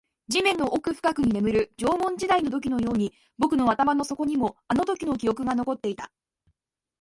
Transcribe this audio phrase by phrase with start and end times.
[0.29, 6.11] 地面の奥深くに眠る縄文時代の土器のように、僕の頭の底にもあのときの記憶が残っていた